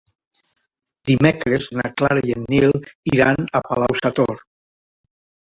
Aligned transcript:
Dimecres 1.09 1.67
na 1.79 1.91
Clara 1.99 2.23
i 2.29 2.33
en 2.37 2.47
Nil 2.55 2.73
iran 3.19 3.45
a 3.45 3.63
Palau-sator. 3.69 4.43